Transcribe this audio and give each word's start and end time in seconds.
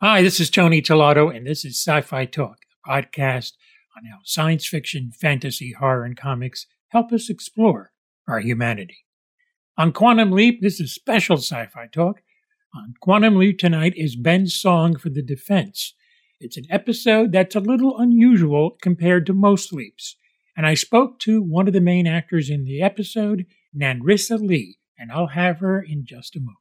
Hi, 0.00 0.22
this 0.22 0.38
is 0.38 0.48
Tony 0.48 0.80
Tolato, 0.80 1.36
and 1.36 1.44
this 1.44 1.64
is 1.64 1.76
Sci 1.76 2.02
Fi 2.02 2.24
Talk, 2.24 2.58
a 2.86 2.88
podcast 2.88 3.54
on 3.96 4.04
how 4.04 4.18
science 4.22 4.64
fiction, 4.64 5.10
fantasy, 5.10 5.72
horror, 5.72 6.04
and 6.04 6.16
comics 6.16 6.66
help 6.90 7.10
us 7.10 7.28
explore 7.28 7.90
our 8.28 8.38
humanity. 8.38 8.98
On 9.76 9.90
Quantum 9.90 10.30
Leap, 10.30 10.62
this 10.62 10.78
is 10.78 10.94
special 10.94 11.38
sci 11.38 11.66
fi 11.66 11.88
talk. 11.88 12.22
On 12.72 12.94
Quantum 13.00 13.38
Leap 13.38 13.58
tonight 13.58 13.92
is 13.96 14.14
Ben's 14.14 14.54
song 14.54 14.96
for 14.96 15.08
the 15.08 15.20
defense. 15.20 15.94
It's 16.38 16.56
an 16.56 16.66
episode 16.70 17.32
that's 17.32 17.56
a 17.56 17.60
little 17.60 17.98
unusual 17.98 18.76
compared 18.80 19.26
to 19.26 19.32
most 19.32 19.72
leaps. 19.72 20.14
And 20.56 20.64
I 20.64 20.74
spoke 20.74 21.18
to 21.22 21.42
one 21.42 21.66
of 21.66 21.74
the 21.74 21.80
main 21.80 22.06
actors 22.06 22.50
in 22.50 22.62
the 22.62 22.82
episode, 22.82 23.46
Nanrisa 23.76 24.38
Lee, 24.38 24.78
and 24.96 25.10
I'll 25.10 25.26
have 25.26 25.58
her 25.58 25.82
in 25.82 26.04
just 26.06 26.36
a 26.36 26.38
moment. 26.38 26.58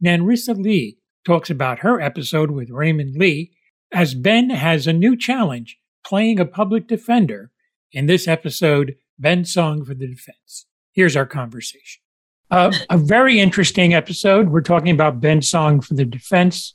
Nanrisa 0.00 0.56
Lee 0.56 0.98
talks 1.24 1.50
about 1.50 1.80
her 1.80 2.00
episode 2.00 2.50
with 2.50 2.70
Raymond 2.70 3.16
Lee 3.16 3.52
as 3.92 4.14
Ben 4.14 4.50
has 4.50 4.86
a 4.86 4.92
new 4.92 5.16
challenge 5.16 5.78
playing 6.04 6.40
a 6.40 6.46
public 6.46 6.86
defender 6.86 7.50
in 7.92 8.06
this 8.06 8.26
episode, 8.26 8.96
Ben's 9.18 9.52
Song 9.52 9.84
for 9.84 9.94
the 9.94 10.06
Defense. 10.06 10.66
Here's 10.92 11.16
our 11.16 11.26
conversation. 11.26 12.02
Uh, 12.50 12.72
a 12.90 12.98
very 12.98 13.38
interesting 13.38 13.94
episode. 13.94 14.48
We're 14.48 14.60
talking 14.60 14.92
about 14.92 15.20
Ben's 15.20 15.48
Song 15.48 15.80
for 15.80 15.94
the 15.94 16.04
Defense, 16.04 16.74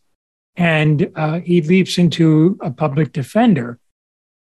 and 0.55 1.11
uh, 1.15 1.39
he 1.39 1.61
leaps 1.61 1.97
into 1.97 2.57
a 2.61 2.71
public 2.71 3.13
defender, 3.13 3.79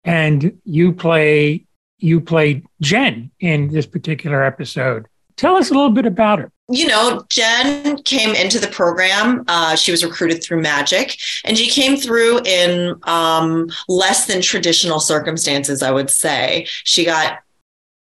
and 0.04 0.58
you 0.64 0.92
play 0.92 1.66
you 1.98 2.20
play 2.20 2.62
Jenn 2.80 3.30
in 3.40 3.68
this 3.68 3.86
particular 3.86 4.42
episode. 4.42 5.06
Tell 5.36 5.56
us 5.56 5.70
a 5.70 5.74
little 5.74 5.90
bit 5.90 6.06
about 6.06 6.38
her. 6.38 6.50
You 6.70 6.86
know, 6.86 7.24
Jenn 7.28 8.02
came 8.04 8.34
into 8.34 8.60
the 8.60 8.68
program. 8.68 9.44
Uh, 9.48 9.74
she 9.74 9.90
was 9.90 10.04
recruited 10.04 10.42
through 10.42 10.62
Magic, 10.62 11.18
and 11.44 11.58
she 11.58 11.68
came 11.68 11.96
through 11.96 12.40
in 12.44 12.94
um, 13.04 13.68
less 13.88 14.26
than 14.26 14.40
traditional 14.40 15.00
circumstances, 15.00 15.82
I 15.82 15.90
would 15.90 16.10
say. 16.10 16.66
She 16.84 17.04
got 17.04 17.40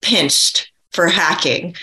pinched 0.00 0.72
for 0.92 1.08
hacking 1.08 1.74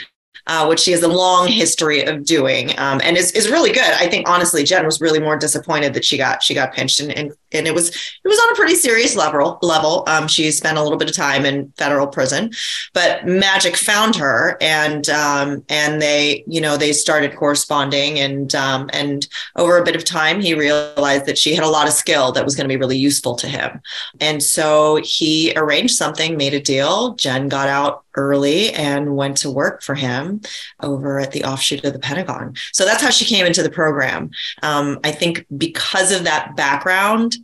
uh, 0.49 0.65
which 0.65 0.79
she 0.79 0.91
has 0.91 1.03
a 1.03 1.07
long 1.07 1.47
history 1.47 2.03
of 2.03 2.25
doing, 2.25 2.77
um, 2.79 2.99
and 3.03 3.15
is, 3.15 3.31
is 3.33 3.51
really 3.51 3.71
good. 3.71 3.83
I 3.83 4.07
think 4.07 4.27
honestly, 4.27 4.63
Jenn 4.63 4.83
was 4.83 4.99
really 4.99 5.19
more 5.19 5.37
disappointed 5.37 5.93
that 5.93 6.03
she 6.03 6.17
got 6.17 6.41
she 6.41 6.55
got 6.55 6.73
pinched, 6.73 6.99
and, 6.99 7.11
and 7.11 7.31
and 7.51 7.67
it 7.67 7.73
was 7.73 7.89
it 7.89 8.27
was 8.27 8.39
on 8.39 8.53
a 8.53 8.55
pretty 8.55 8.75
serious 8.75 9.15
level. 9.15 9.59
Level, 9.61 10.03
um, 10.07 10.27
she 10.27 10.49
spent 10.51 10.77
a 10.77 10.83
little 10.83 10.97
bit 10.97 11.09
of 11.09 11.15
time 11.15 11.45
in 11.45 11.71
federal 11.77 12.07
prison, 12.07 12.51
but 12.93 13.25
Magic 13.25 13.75
found 13.75 14.15
her, 14.15 14.57
and 14.61 15.09
um, 15.09 15.63
and 15.69 16.01
they 16.01 16.43
you 16.47 16.61
know 16.61 16.77
they 16.77 16.93
started 16.93 17.35
corresponding, 17.35 18.19
and 18.19 18.53
um, 18.55 18.89
and 18.93 19.27
over 19.55 19.77
a 19.77 19.83
bit 19.83 19.95
of 19.95 20.03
time, 20.03 20.41
he 20.41 20.53
realized 20.53 21.25
that 21.25 21.37
she 21.37 21.55
had 21.55 21.63
a 21.63 21.69
lot 21.69 21.87
of 21.87 21.93
skill 21.93 22.31
that 22.31 22.45
was 22.45 22.55
going 22.55 22.65
to 22.65 22.73
be 22.73 22.79
really 22.79 22.97
useful 22.97 23.35
to 23.35 23.47
him, 23.47 23.81
and 24.19 24.41
so 24.41 24.99
he 25.03 25.53
arranged 25.55 25.95
something, 25.95 26.37
made 26.37 26.53
a 26.53 26.59
deal. 26.59 27.15
Jenn 27.15 27.47
got 27.47 27.67
out 27.67 28.03
early 28.15 28.73
and 28.73 29.15
went 29.15 29.37
to 29.37 29.49
work 29.49 29.81
for 29.81 29.95
him 29.95 30.41
over 30.81 31.19
at 31.19 31.31
the 31.31 31.43
offshoot 31.43 31.83
of 31.85 31.93
the 31.93 31.99
Pentagon. 31.99 32.53
So 32.73 32.85
that's 32.85 33.01
how 33.01 33.09
she 33.11 33.25
came 33.25 33.45
into 33.45 33.63
the 33.63 33.69
program. 33.69 34.31
Um, 34.61 34.99
I 35.03 35.11
think 35.11 35.45
because 35.57 36.11
of 36.11 36.23
that 36.25 36.55
background, 36.55 37.37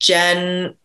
Jenn 0.00 0.76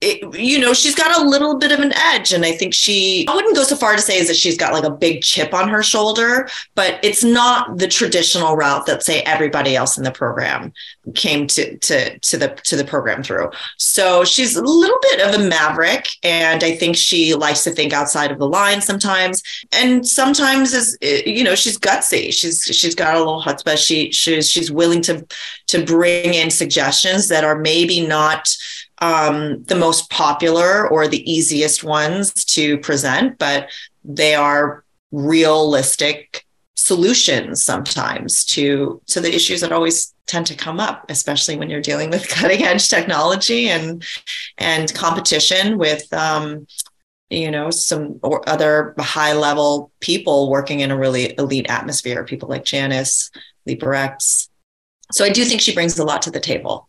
it, 0.00 0.38
you 0.38 0.60
know, 0.60 0.72
she's 0.72 0.94
got 0.94 1.20
a 1.20 1.28
little 1.28 1.58
bit 1.58 1.72
of 1.72 1.80
an 1.80 1.92
edge. 1.92 2.32
And 2.32 2.44
I 2.44 2.52
think 2.52 2.72
she, 2.72 3.26
I 3.28 3.34
wouldn't 3.34 3.56
go 3.56 3.64
so 3.64 3.74
far 3.74 3.96
to 3.96 4.02
say 4.02 4.18
is 4.18 4.28
that 4.28 4.36
she's 4.36 4.56
got 4.56 4.72
like 4.72 4.84
a 4.84 4.90
big 4.90 5.22
chip 5.22 5.52
on 5.52 5.68
her 5.68 5.82
shoulder, 5.82 6.48
but 6.76 7.00
it's 7.02 7.24
not 7.24 7.78
the 7.78 7.88
traditional 7.88 8.54
route 8.54 8.86
that 8.86 9.02
say 9.02 9.22
everybody 9.22 9.74
else 9.74 9.98
in 9.98 10.04
the 10.04 10.12
program 10.12 10.72
came 11.16 11.48
to, 11.48 11.76
to, 11.78 12.16
to 12.20 12.36
the, 12.36 12.48
to 12.64 12.76
the 12.76 12.84
program 12.84 13.24
through. 13.24 13.50
So 13.76 14.24
she's 14.24 14.54
a 14.54 14.62
little 14.62 14.98
bit 15.10 15.20
of 15.20 15.40
a 15.40 15.48
maverick. 15.48 16.08
And 16.22 16.62
I 16.62 16.76
think 16.76 16.94
she 16.94 17.34
likes 17.34 17.64
to 17.64 17.70
think 17.70 17.92
outside 17.92 18.30
of 18.30 18.38
the 18.38 18.48
line 18.48 18.80
sometimes. 18.80 19.42
And 19.72 20.06
sometimes 20.06 20.74
is, 20.74 20.96
eh, 21.02 21.22
you 21.26 21.42
know, 21.42 21.56
she's 21.56 21.78
gutsy. 21.78 22.32
She's, 22.32 22.62
she's 22.62 22.94
got 22.94 23.16
a 23.16 23.18
little 23.18 23.42
chutzpah. 23.42 23.76
She, 23.76 24.12
she's, 24.12 24.48
she's 24.48 24.70
willing 24.70 25.02
to, 25.02 25.26
to 25.66 25.84
bring 25.84 26.34
in 26.34 26.50
suggestions 26.50 27.26
that 27.28 27.42
are 27.42 27.58
maybe 27.58 28.06
not, 28.06 28.48
um, 29.00 29.62
the 29.64 29.76
most 29.76 30.10
popular 30.10 30.88
or 30.88 31.06
the 31.06 31.30
easiest 31.30 31.84
ones 31.84 32.32
to 32.32 32.78
present, 32.78 33.38
but 33.38 33.68
they 34.04 34.34
are 34.34 34.84
realistic 35.12 36.44
solutions 36.78 37.62
sometimes 37.62 38.44
to 38.44 39.02
to 39.06 39.20
the 39.20 39.34
issues 39.34 39.60
that 39.60 39.72
always 39.72 40.14
tend 40.26 40.46
to 40.46 40.54
come 40.54 40.78
up 40.78 41.04
especially 41.10 41.56
when 41.56 41.68
you're 41.68 41.80
dealing 41.80 42.08
with 42.08 42.28
cutting 42.36 42.62
edge 42.62 42.88
technology 42.88 43.68
and 43.68 44.04
and 44.58 44.94
competition 44.94 45.76
with 45.76 46.10
um, 46.12 46.66
you 47.30 47.50
know 47.50 47.70
some 47.70 48.20
or 48.22 48.48
other 48.48 48.94
high 49.00 49.32
level 49.32 49.90
people 50.00 50.50
working 50.50 50.80
in 50.80 50.92
a 50.92 50.96
really 50.96 51.36
elite 51.36 51.68
atmosphere 51.68 52.24
people 52.24 52.48
like 52.48 52.64
janice 52.64 53.30
leaper 53.66 54.16
so 55.10 55.24
i 55.24 55.30
do 55.30 55.44
think 55.44 55.60
she 55.60 55.74
brings 55.74 55.98
a 55.98 56.04
lot 56.04 56.22
to 56.22 56.30
the 56.30 56.40
table 56.40 56.87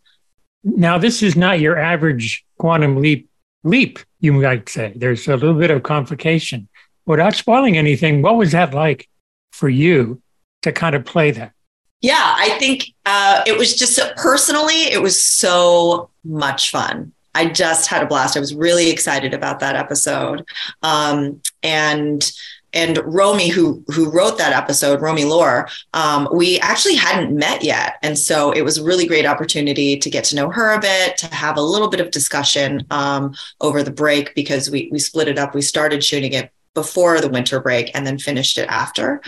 now, 0.64 0.98
this 0.98 1.24
is 1.24 1.36
not 1.36 1.60
your 1.60 1.78
average 1.78 2.46
quantum 2.58 3.02
leap 3.02 3.30
leap, 3.64 4.00
you 4.20 4.34
might 4.34 4.70
say. 4.70 4.94
There's 4.96 5.28
a 5.28 5.36
little 5.36 5.54
bit 5.60 5.72
of 5.72 5.84
complication. 5.84 6.68
Without 7.06 7.36
spoiling 7.36 7.78
anything, 7.78 8.22
what 8.22 8.38
was 8.38 8.52
that 8.52 8.74
like 8.74 9.10
for 9.52 9.70
you 9.70 10.22
to 10.62 10.72
kind 10.72 10.96
of 10.96 11.06
play 11.06 11.32
that? 11.32 11.54
Yeah, 12.02 12.36
I 12.38 12.58
think 12.60 12.86
uh, 13.06 13.44
it 13.46 13.58
was 13.58 13.76
just 13.76 13.94
so, 13.94 14.12
personally, 14.16 14.84
it 14.84 15.02
was 15.02 15.24
so 15.24 16.10
much 16.24 16.72
fun. 16.72 17.12
I 17.36 17.48
just 17.48 17.88
had 17.88 18.04
a 18.04 18.06
blast. 18.06 18.38
I 18.38 18.40
was 18.40 18.56
really 18.56 18.90
excited 18.90 19.34
about 19.34 19.60
that 19.60 19.76
episode. 19.76 20.46
Um, 20.82 21.42
and 21.62 22.32
and 22.74 23.00
Romy, 23.06 23.50
who 23.50 23.84
who 23.88 24.10
wrote 24.10 24.38
that 24.38 24.54
episode, 24.54 25.02
Romy 25.02 25.26
Lore, 25.26 25.68
um, 25.94 26.28
we 26.34 26.60
actually 26.60 26.96
hadn't 26.96 27.36
met 27.36 27.64
yet, 27.64 27.96
and 28.04 28.18
so 28.18 28.52
it 28.52 28.62
was 28.62 28.78
a 28.78 28.84
really 28.84 29.08
great 29.08 29.26
opportunity 29.26 29.98
to 29.98 30.10
get 30.10 30.24
to 30.26 30.36
know 30.36 30.50
her 30.50 30.74
a 30.74 30.80
bit, 30.80 31.18
to 31.18 31.28
have 31.34 31.58
a 31.58 31.62
little 31.62 31.90
bit 31.90 32.00
of 32.00 32.12
discussion 32.12 32.86
um, 32.92 33.34
over 33.62 33.84
the 33.84 33.92
break 33.92 34.36
because 34.36 34.70
we 34.70 34.90
we 34.92 35.00
split 35.00 35.28
it 35.28 35.38
up. 35.38 35.56
We 35.56 35.62
started 35.62 36.04
shooting 36.04 36.34
it 36.34 36.52
before 36.74 37.20
the 37.20 37.30
winter 37.30 37.60
break 37.60 37.92
and 37.96 38.06
then 38.06 38.18
finished 38.18 38.58
it 38.58 38.70
after. 38.70 39.22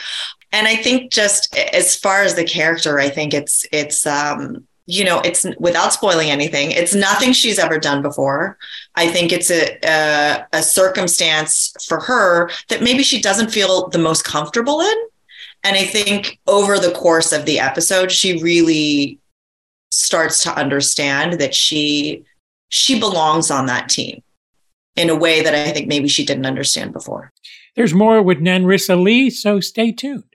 And 0.52 0.68
I 0.68 0.75
think 0.75 1.12
just 1.12 1.56
as 1.58 1.96
far 1.96 2.23
as 2.23 2.35
the 2.35 2.44
character, 2.44 3.00
I 3.00 3.09
think 3.09 3.34
it's 3.34 3.66
it's 3.72 4.06
um, 4.06 4.68
you 4.91 5.06
know, 5.06 5.22
it's 5.22 5.46
without 5.57 5.94
spoiling 5.94 6.29
anything, 6.29 6.72
it's 6.72 6.94
nothing 6.94 7.31
she's 7.31 7.57
ever 7.57 7.79
done 7.79 8.02
before. 8.02 8.57
I 8.96 9.07
think 9.07 9.31
it's 9.31 9.50
a, 9.50 9.79
a, 9.85 10.46
a 10.52 10.62
circumstance 10.62 11.74
for 11.88 12.02
her 12.02 12.50
that 12.68 12.84
maybe 12.84 13.02
she 13.02 13.22
doesn't 13.22 13.52
feel 13.52 13.88
the 13.88 13.97
most 13.97 14.25
comfortable 14.25 14.81
in. 14.81 14.97
And 15.63 15.78
I 15.78 15.85
think 15.85 16.40
over 16.46 16.78
the 16.78 16.91
course 16.91 17.31
of 17.31 17.46
the 17.46 17.57
episode, 17.57 18.12
she 18.12 18.41
really 18.44 19.19
starts 19.91 20.44
to 20.44 20.53
understand 20.57 21.40
that 21.40 21.56
she 21.56 22.25
she 22.68 23.00
belongs 23.00 23.50
on 23.50 23.68
that 23.68 23.88
team 23.88 24.22
in 24.97 25.09
a 25.09 25.16
way 25.16 25.41
that 25.41 25.56
I 25.56 25.72
think 25.72 25.88
maybe 25.88 26.09
she 26.09 26.25
didn't 26.25 26.46
understand 26.46 26.91
before. 26.91 27.31
There's 27.78 27.94
more 27.94 28.22
with 28.22 28.40
Nanrisa 28.40 29.02
Lee, 29.02 29.29
so 29.29 29.62
stay 29.62 29.94
tuned. 29.94 30.30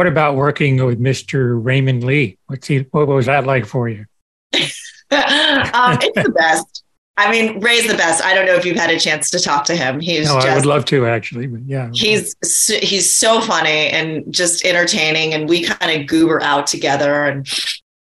What 0.00 0.06
about 0.06 0.34
working 0.34 0.82
with 0.82 0.98
Mr. 0.98 1.62
Raymond 1.62 2.04
Lee? 2.04 2.38
What's 2.46 2.66
he, 2.66 2.86
what 2.90 3.06
was 3.06 3.26
that 3.26 3.44
like 3.44 3.66
for 3.66 3.86
you? 3.86 4.06
um, 4.54 4.62
it's 5.10 6.22
the 6.22 6.32
best. 6.34 6.84
I 7.18 7.30
mean, 7.30 7.60
Ray's 7.60 7.86
the 7.86 7.98
best. 7.98 8.24
I 8.24 8.32
don't 8.32 8.46
know 8.46 8.54
if 8.54 8.64
you've 8.64 8.78
had 8.78 8.88
a 8.88 8.98
chance 8.98 9.28
to 9.32 9.38
talk 9.38 9.66
to 9.66 9.76
him. 9.76 10.00
He's 10.00 10.26
no, 10.26 10.36
just, 10.36 10.48
I 10.48 10.54
would 10.54 10.64
love 10.64 10.86
to 10.86 11.04
actually, 11.04 11.48
but 11.48 11.60
yeah. 11.66 11.90
He's 11.92 12.34
he's 12.80 13.14
so 13.14 13.42
funny 13.42 13.90
and 13.90 14.32
just 14.32 14.64
entertaining, 14.64 15.34
and 15.34 15.46
we 15.46 15.64
kind 15.64 16.00
of 16.00 16.06
goober 16.06 16.42
out 16.42 16.66
together 16.66 17.26
and 17.26 17.44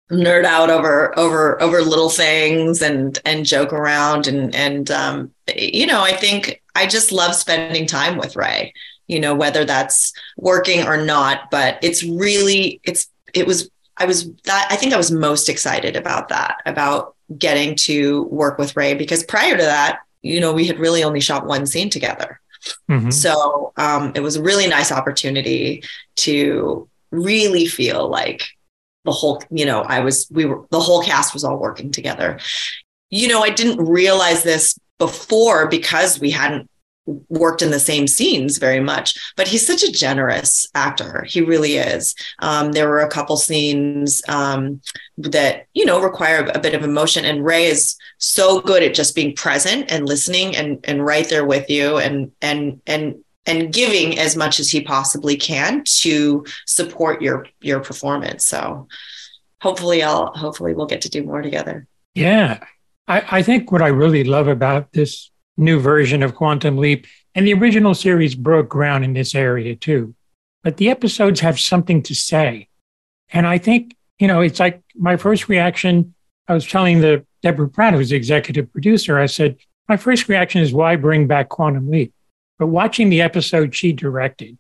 nerd 0.09 0.45
out 0.45 0.71
over 0.71 1.19
over 1.19 1.61
over 1.61 1.83
little 1.83 2.11
things 2.11 2.81
and 2.81 3.19
and 3.25 3.45
joke 3.45 3.73
around 3.73 4.29
and 4.29 4.55
and 4.55 4.89
um, 4.93 5.33
you 5.57 5.89
know, 5.89 6.05
I 6.05 6.13
think 6.13 6.63
I 6.77 6.87
just 6.87 7.11
love 7.11 7.35
spending 7.35 7.89
time 7.89 8.19
with 8.19 8.37
Ray 8.37 8.73
you 9.13 9.21
know, 9.21 9.35
whether 9.35 9.65
that's 9.65 10.13
working 10.39 10.87
or 10.87 10.97
not. 10.97 11.51
But 11.51 11.79
it's 11.83 12.03
really, 12.03 12.81
it's, 12.83 13.09
it 13.35 13.47
was, 13.47 13.71
I 13.99 14.07
was 14.07 14.33
that, 14.45 14.67
I 14.71 14.77
think 14.77 14.95
I 14.95 14.97
was 14.97 15.11
most 15.11 15.49
excited 15.51 15.97
about 15.97 16.31
that, 16.31 16.57
about 16.65 17.15
getting 17.37 17.77
to 17.77 18.23
work 18.25 18.59
with 18.59 18.75
Ray 18.75 18.95
because 18.95 19.23
prior 19.23 19.57
to 19.57 19.63
that, 19.63 20.01
you 20.23 20.41
know, 20.41 20.53
we 20.53 20.67
had 20.67 20.79
really 20.79 21.05
only 21.05 21.21
shot 21.21 21.47
one 21.47 21.67
scene 21.67 21.91
together. 21.91 22.41
Mm-hmm. 22.91 23.11
So 23.11 23.73
um, 23.77 24.13
it 24.15 24.21
was 24.21 24.37
a 24.37 24.43
really 24.43 24.67
nice 24.67 24.91
opportunity 24.91 25.83
to 26.17 26.89
really 27.11 27.67
feel 27.67 28.09
like 28.09 28.45
the 29.05 29.13
whole, 29.13 29.43
you 29.51 29.67
know, 29.67 29.83
I 29.83 30.01
was, 30.01 30.27
we 30.31 30.47
were, 30.47 30.65
the 30.71 30.81
whole 30.81 31.03
cast 31.03 31.35
was 31.35 31.45
all 31.45 31.59
working 31.59 31.91
together. 31.91 32.39
You 33.11 33.29
know, 33.29 33.43
I 33.43 33.51
didn't 33.51 33.85
realize 33.85 34.43
this 34.43 34.79
before 34.99 35.67
because 35.67 36.21
we 36.21 36.31
hadn't 36.31 36.71
worked 37.29 37.63
in 37.63 37.71
the 37.71 37.81
same 37.81 38.07
scenes 38.07 38.59
very 38.59 38.79
much 38.79 39.19
but 39.37 39.49
he's 39.49 39.67
such 39.67 39.83
a 39.83 39.93
generous 39.93 40.67
actor. 40.75 41.25
He 41.29 41.41
really 41.41 41.77
is. 41.77 42.15
Um, 42.41 42.73
there 42.73 42.89
were 42.89 43.01
a 43.01 43.09
couple 43.09 43.37
scenes 43.37 44.23
um, 44.29 44.81
that 45.19 45.67
you 45.75 45.85
know 45.85 46.03
require 46.03 46.51
a 46.55 46.59
bit 46.59 46.75
of 46.75 46.85
emotion 46.85 47.25
and 47.25 47.45
ray 47.45 47.65
is 47.67 47.97
so 48.19 48.61
good 48.61 48.83
at 48.83 48.95
just 48.95 49.15
being 49.15 49.35
present 49.35 49.91
and 49.91 50.07
listening 50.07 50.57
and 50.57 50.79
and 50.85 51.05
right 51.05 51.29
there 51.29 51.47
with 51.47 51.69
you 51.71 51.99
and 51.99 52.31
and 52.41 52.81
and 52.87 53.17
and 53.47 53.73
giving 53.73 54.19
as 54.19 54.37
much 54.37 54.61
as 54.61 54.71
he 54.71 54.81
possibly 54.81 55.37
can 55.37 55.83
to 55.85 56.45
support 56.67 57.23
your 57.23 57.47
your 57.61 57.81
performance. 57.81 58.47
So 58.47 58.89
hopefully 59.61 60.03
i'll 60.03 60.27
hopefully 60.35 60.75
we'll 60.75 60.87
get 60.87 61.03
to 61.03 61.11
do 61.11 61.25
more 61.25 61.43
together. 61.43 61.87
Yeah. 62.15 62.65
I, 63.09 63.39
I 63.39 63.43
think 63.43 63.73
what 63.73 63.83
i 63.83 63.89
really 63.89 64.23
love 64.23 64.47
about 64.47 64.93
this 64.93 65.32
new 65.57 65.81
version 65.81 66.23
of 66.23 66.35
Quantum 66.35 66.79
Leap. 66.79 67.07
And 67.35 67.47
the 67.47 67.55
original 67.55 67.95
series 67.95 68.35
broke 68.35 68.69
ground 68.69 69.05
in 69.05 69.15
this 69.15 69.35
area 69.35 69.77
too. 69.77 70.15
But 70.63 70.77
the 70.77 70.91
episodes 70.91 71.41
have 71.41 71.59
something 71.59 72.03
to 72.05 72.15
say. 72.15 72.69
And 73.33 73.47
I 73.47 73.59
think, 73.59 73.97
you 74.19 74.29
know, 74.29 74.41
it's 74.41 74.61
like 74.61 74.83
my 74.95 75.17
first 75.17 75.49
reaction. 75.49 76.15
I 76.49 76.55
was 76.55 76.67
telling 76.67 77.01
the 77.01 77.25
Deborah 77.43 77.69
Pratt, 77.69 77.95
who's 77.95 78.11
the 78.11 78.17
executive 78.17 78.71
producer, 78.73 79.19
I 79.19 79.27
said, 79.27 79.57
my 79.89 79.97
first 79.97 80.29
reaction 80.29 80.63
is 80.63 80.73
why 80.73 80.97
bring 80.97 81.27
back 81.27 81.49
Quantum 81.49 81.91
Leap? 81.91 82.15
But 82.59 82.69
watching 82.69 83.11
the 83.11 83.23
episode 83.23 83.75
she 83.75 83.93
directed, 83.93 84.59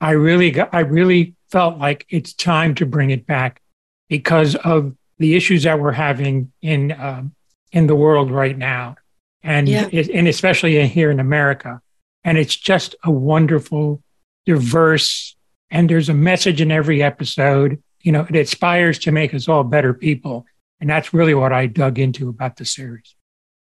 I 0.00 0.12
really 0.12 0.50
got, 0.50 0.70
I 0.72 0.80
really 0.80 1.34
felt 1.50 1.78
like 1.78 2.06
it's 2.08 2.32
time 2.32 2.74
to 2.76 2.86
bring 2.86 3.10
it 3.10 3.26
back 3.26 3.60
because 4.08 4.54
of 4.56 4.94
the 5.18 5.36
issues 5.36 5.64
that 5.64 5.78
we're 5.78 5.92
having 5.92 6.52
in 6.62 6.92
um, 6.92 7.34
in 7.70 7.86
the 7.86 7.94
world 7.94 8.30
right 8.30 8.56
now 8.56 8.96
and 9.42 9.68
yeah. 9.68 9.88
and 9.92 10.28
especially 10.28 10.86
here 10.86 11.10
in 11.10 11.20
America. 11.20 11.80
And 12.24 12.38
it's 12.38 12.54
just 12.54 12.94
a 13.04 13.10
wonderful, 13.10 14.02
diverse, 14.46 15.34
and 15.70 15.90
there's 15.90 16.08
a 16.08 16.14
message 16.14 16.60
in 16.60 16.70
every 16.70 17.02
episode. 17.02 17.82
You 18.00 18.12
know, 18.12 18.26
it 18.28 18.36
aspires 18.36 18.98
to 19.00 19.12
make 19.12 19.34
us 19.34 19.48
all 19.48 19.64
better 19.64 19.92
people, 19.92 20.46
and 20.80 20.88
that's 20.88 21.12
really 21.12 21.34
what 21.34 21.52
I 21.52 21.66
dug 21.66 21.98
into 21.98 22.28
about 22.28 22.56
the 22.56 22.64
series. 22.64 23.14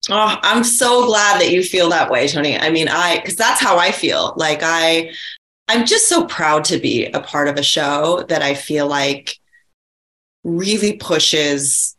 Oh, 0.09 0.37
I'm 0.41 0.63
so 0.63 1.05
glad 1.05 1.39
that 1.41 1.51
you 1.51 1.63
feel 1.63 1.89
that 1.89 2.09
way, 2.09 2.27
Tony. 2.27 2.57
I 2.57 2.69
mean, 2.69 2.87
I 2.87 3.17
because 3.17 3.35
that's 3.35 3.61
how 3.61 3.77
I 3.77 3.91
feel. 3.91 4.33
Like 4.35 4.59
I, 4.63 5.11
I'm 5.67 5.85
just 5.85 6.09
so 6.09 6.25
proud 6.25 6.63
to 6.65 6.79
be 6.79 7.05
a 7.05 7.19
part 7.19 7.47
of 7.47 7.57
a 7.57 7.63
show 7.63 8.25
that 8.29 8.41
I 8.41 8.55
feel 8.55 8.87
like 8.87 9.37
really 10.43 10.93
pushes 10.93 11.95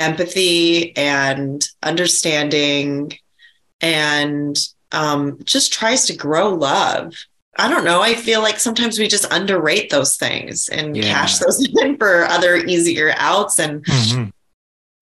empathy 0.00 0.96
and 0.96 1.66
understanding 1.82 3.12
and 3.80 4.56
um, 4.92 5.38
just 5.44 5.72
tries 5.72 6.06
to 6.06 6.16
grow 6.16 6.50
love. 6.50 7.14
I 7.58 7.68
don't 7.68 7.84
know. 7.84 8.02
I 8.02 8.14
feel 8.14 8.42
like 8.42 8.58
sometimes 8.58 8.98
we 8.98 9.08
just 9.08 9.32
underrate 9.32 9.90
those 9.90 10.16
things 10.16 10.68
and 10.68 10.96
yeah. 10.96 11.04
cash 11.04 11.38
those 11.38 11.66
in 11.80 11.96
for 11.96 12.24
other 12.24 12.56
easier 12.56 13.14
outs. 13.16 13.58
And 13.58 13.84
mm-hmm. 13.84 14.30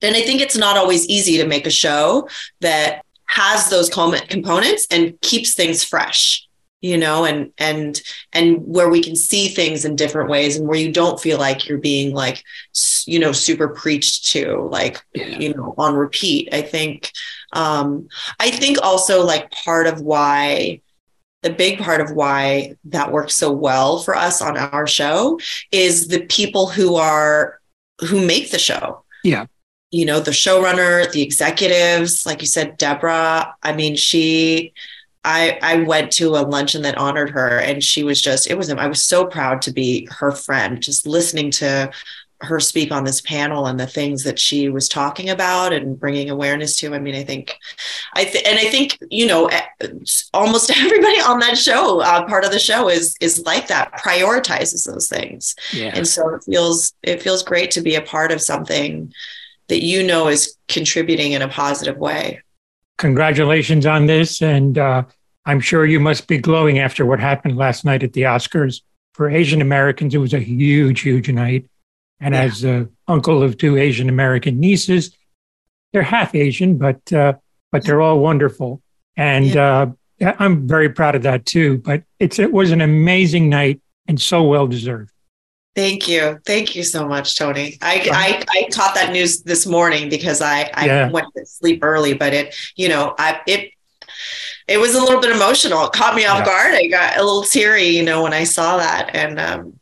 and 0.03 0.17
I 0.17 0.23
think 0.23 0.41
it's 0.41 0.57
not 0.57 0.77
always 0.77 1.07
easy 1.09 1.37
to 1.39 1.47
make 1.47 1.67
a 1.67 1.71
show 1.71 2.29
that 2.61 3.05
has 3.27 3.69
those 3.71 3.89
components 3.89 4.87
and 4.91 5.21
keeps 5.21 5.55
things 5.55 5.83
fresh 5.83 6.44
you 6.85 6.99
know 6.99 7.25
and 7.25 7.51
and 7.57 8.03
and 8.35 8.59
where 8.59 8.91
we 8.91 9.03
can 9.03 9.17
see 9.17 9.49
things 9.49 9.87
in 9.87 9.97
different 9.97 10.29
ways 10.29 10.57
and 10.57 10.69
where 10.69 10.79
you 10.79 10.93
don't 10.93 11.19
feel 11.19 11.39
like 11.39 11.67
you're 11.67 11.79
being 11.79 12.13
like 12.13 12.45
you 13.07 13.19
know 13.19 13.33
super 13.33 13.69
preached 13.69 14.27
to 14.27 14.69
like 14.71 15.03
yeah. 15.15 15.39
you 15.39 15.55
know 15.55 15.75
on 15.79 15.95
repeat. 15.95 16.53
I 16.53 16.61
think 16.61 17.11
um 17.55 18.09
i 18.41 18.51
think 18.51 18.79
also 18.83 19.25
like 19.25 19.51
part 19.51 19.87
of 19.87 20.01
why 20.01 20.81
the 21.43 21.51
big 21.51 21.79
part 21.79 22.01
of 22.03 22.11
why 22.11 22.75
that 22.85 23.13
works 23.13 23.35
so 23.35 23.51
well 23.51 24.01
for 24.01 24.15
us 24.15 24.43
on 24.43 24.59
our 24.59 24.87
show 24.87 25.39
is 25.73 26.09
the 26.09 26.27
people 26.27 26.67
who 26.67 26.97
are 26.97 27.61
who 28.01 28.27
make 28.27 28.51
the 28.51 28.59
show. 28.59 29.05
Yeah. 29.23 29.47
You 29.91 30.05
know 30.05 30.21
the 30.21 30.33
showrunner 30.33 31.11
the 31.13 31.23
executives 31.23 32.27
like 32.27 32.43
you 32.43 32.49
said 32.49 32.77
deborah 32.77 33.55
i 33.63 33.73
mean 33.73 33.95
she 33.97 34.75
I 35.25 35.59
I 35.63 35.83
went 35.83 36.13
to 36.13 36.37
a 36.37 36.47
luncheon 36.47 36.83
that 36.83 36.99
honored 36.99 37.31
her, 37.31 37.59
and 37.59 37.83
she 37.83 38.05
was 38.05 38.21
just 38.21 38.49
it 38.49 38.57
was 38.57 38.71
I 38.71 38.87
was 38.87 39.03
so 39.03 39.25
proud 39.25 39.63
to 39.63 39.73
be 39.73 40.09
her 40.11 40.31
friend, 40.31 40.81
just 40.81 41.07
listening 41.07 41.51
to 41.53 41.91
her 42.41 42.61
speak 42.61 42.93
on 42.93 43.05
this 43.05 43.21
panel 43.23 43.67
and 43.67 43.81
the 43.81 43.87
things 43.87 44.23
that 44.25 44.39
she 44.39 44.69
was 44.69 44.89
talking 44.89 45.31
about 45.31 45.73
and 45.73 45.99
bringing 45.99 46.29
awareness 46.29 46.77
to. 46.77 46.95
I 46.95 46.99
mean, 46.99 47.15
I 47.15 47.25
think, 47.25 47.57
I 48.15 48.25
th- 48.25 48.45
and 48.47 48.59
I 48.59 48.65
think 48.67 48.99
you 49.11 49.27
know, 49.27 49.51
almost 50.35 50.71
everybody 50.77 51.21
on 51.21 51.41
that 51.41 51.57
show, 51.57 52.01
uh, 52.01 52.27
part 52.27 52.45
of 52.45 52.53
the 52.53 52.59
show 52.59 52.89
is 52.89 53.17
is 53.21 53.45
like 53.45 53.69
that, 53.69 53.93
prioritizes 53.95 54.87
those 54.87 55.09
things, 55.09 55.57
yeah. 55.73 55.93
and 55.95 56.07
so 56.07 56.35
it 56.35 56.45
feels 56.45 56.93
it 57.03 57.23
feels 57.23 57.43
great 57.43 57.71
to 57.73 57.81
be 57.81 57.95
a 57.95 58.03
part 58.03 58.31
of 58.31 58.41
something 58.41 59.13
that 59.69 59.83
you 59.83 60.03
know 60.03 60.29
is 60.29 60.57
contributing 60.69 61.33
in 61.33 61.43
a 61.43 61.49
positive 61.49 61.97
way 61.97 62.43
congratulations 62.99 63.87
on 63.87 64.07
this. 64.07 64.43
And 64.43 64.79
uh, 64.79 65.05
I'm 65.47 65.61
sure 65.61 65.85
you 65.85 66.01
must 66.01 66.27
be 66.27 66.39
glowing 66.39 66.79
after 66.79 67.05
what 67.05 67.21
happened 67.21 67.57
last 67.57 67.85
night 67.85 68.03
at 68.03 68.13
the 68.13 68.23
Oscars. 68.23 68.83
For 69.13 69.31
Asian 69.31 69.63
Americans, 69.63 70.15
it 70.15 70.19
was 70.19 70.35
a 70.35 70.41
huge, 70.41 71.01
huge 71.01 71.31
night. 71.31 71.69
And 72.21 72.35
yeah. 72.35 72.43
as 72.43 72.65
a 72.65 72.89
uncle 73.07 73.43
of 73.43 73.59
two 73.59 73.77
Asian 73.77 74.09
American 74.09 74.59
nieces, 74.59 75.17
they're 75.93 76.03
half 76.03 76.35
Asian, 76.35 76.79
but 76.79 77.13
uh, 77.13 77.35
but 77.71 77.85
they're 77.85 78.01
all 78.01 78.19
wonderful. 78.19 78.83
And 79.17 79.47
yeah. 79.47 79.93
uh, 80.21 80.35
I'm 80.39 80.67
very 80.67 80.89
proud 80.89 81.15
of 81.15 81.23
that 81.23 81.47
too. 81.47 81.79
But 81.79 82.03
it's 82.19 82.39
it 82.39 82.53
was 82.53 82.73
an 82.73 82.81
amazing 82.81 83.49
night 83.49 83.81
and 84.09 84.21
so 84.21 84.43
well 84.43 84.67
deserved. 84.67 85.13
Thank 85.75 86.09
you. 86.09 86.39
Thank 86.47 86.77
you 86.77 86.85
so 86.85 87.07
much, 87.07 87.37
Tony. 87.37 87.79
I, 87.83 88.09
I, 88.13 88.45
I 88.49 88.69
caught 88.71 88.95
that 88.95 89.13
news 89.13 89.43
this 89.43 89.67
morning 89.67 90.09
because 90.09 90.41
I, 90.41 90.71
I 90.73 90.87
yeah. 90.87 91.11
went 91.11 91.27
to 91.37 91.45
sleep 91.45 91.81
early, 91.83 92.15
but 92.15 92.33
it, 92.33 92.55
you 92.77 92.89
know, 92.89 93.15
I, 93.19 93.41
it, 93.49 93.73
it 94.69 94.79
was 94.79 94.95
a 94.95 95.01
little 95.01 95.21
bit 95.21 95.35
emotional. 95.35 95.87
It 95.87 95.93
caught 95.93 96.15
me 96.15 96.27
off 96.27 96.39
yeah. 96.39 96.45
guard. 96.45 96.75
I 96.75 96.87
got 96.87 97.17
a 97.17 97.25
little 97.25 97.43
teary, 97.43 97.89
you 97.89 98.05
know, 98.05 98.23
when 98.23 98.33
I 98.33 98.45
saw 98.45 98.77
that. 98.77 99.11
And, 99.15 99.41
um, 99.41 99.81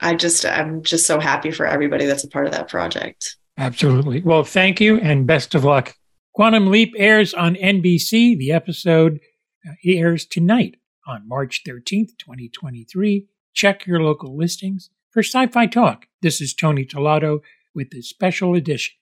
I 0.00 0.14
just, 0.14 0.44
I'm 0.44 0.82
just 0.82 1.06
so 1.06 1.20
happy 1.20 1.50
for 1.52 1.66
everybody 1.66 2.06
that's 2.06 2.24
a 2.24 2.28
part 2.28 2.46
of 2.46 2.52
that 2.52 2.68
project. 2.68 3.36
Absolutely. 3.56 4.20
Well, 4.22 4.44
thank 4.44 4.80
you 4.80 4.98
and 4.98 5.26
best 5.26 5.54
of 5.54 5.64
luck. 5.64 5.94
Quantum 6.34 6.70
Leap 6.70 6.94
airs 6.96 7.34
on 7.34 7.54
NBC. 7.54 8.36
The 8.36 8.52
episode 8.52 9.20
uh, 9.68 9.72
airs 9.84 10.26
tonight 10.26 10.76
on 11.06 11.26
March 11.26 11.62
13th, 11.66 12.16
2023 12.18 13.26
check 13.58 13.86
your 13.86 14.00
local 14.00 14.36
listings. 14.36 14.88
For 15.10 15.20
Sci 15.20 15.48
Fi 15.48 15.66
Talk, 15.66 16.06
this 16.22 16.40
is 16.40 16.54
Tony 16.54 16.84
Tolato 16.84 17.40
with 17.74 17.90
this 17.90 18.08
special 18.08 18.54
edition 18.54 18.94